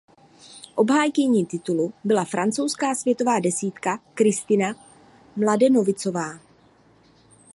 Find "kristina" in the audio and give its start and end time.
4.13-4.75